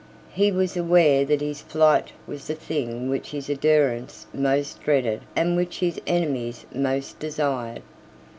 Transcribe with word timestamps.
He 0.33 0.51
was 0.51 0.75
aware 0.75 1.25
that 1.25 1.41
his 1.41 1.61
flight 1.61 2.11
was 2.25 2.47
the 2.47 2.55
thing 2.55 3.07
which 3.07 3.29
his 3.29 3.51
adherents 3.51 4.25
most 4.33 4.81
dreaded 4.81 5.21
and 5.35 5.55
which 5.55 5.77
his 5.77 6.01
enemies 6.07 6.65
most 6.73 7.19
desired. 7.19 7.83